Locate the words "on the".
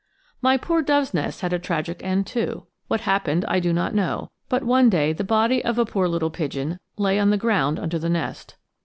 7.19-7.37